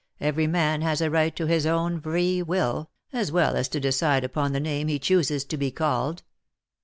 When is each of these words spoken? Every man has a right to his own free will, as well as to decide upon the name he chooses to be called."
Every 0.19 0.47
man 0.47 0.81
has 0.81 0.99
a 1.01 1.11
right 1.11 1.35
to 1.35 1.45
his 1.45 1.67
own 1.67 2.01
free 2.01 2.41
will, 2.41 2.89
as 3.13 3.31
well 3.31 3.55
as 3.55 3.67
to 3.69 3.79
decide 3.79 4.23
upon 4.23 4.51
the 4.51 4.59
name 4.59 4.87
he 4.87 4.97
chooses 4.97 5.45
to 5.45 5.57
be 5.57 5.69
called." 5.69 6.23